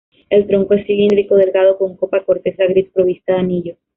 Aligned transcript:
El 0.31 0.47
tronco 0.47 0.73
es 0.73 0.87
cilíndrico, 0.87 1.35
delgado, 1.35 1.77
con 1.77 1.95
copa, 1.95 2.23
corteza 2.25 2.65
gris 2.65 2.89
provista 2.91 3.33
de 3.33 3.39
anillos. 3.41 3.77